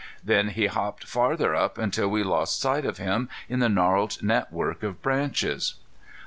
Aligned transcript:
Then 0.23 0.47
he 0.47 0.65
hopped 0.65 1.03
farther 1.05 1.55
up 1.55 1.77
until 1.77 2.07
we 2.07 2.23
lost 2.23 2.59
sight 2.59 2.87
of 2.87 2.97
him 2.97 3.29
in 3.47 3.59
the 3.59 3.69
gnarled 3.69 4.23
net 4.23 4.51
work 4.51 4.81
of 4.81 4.99
branches. 5.03 5.75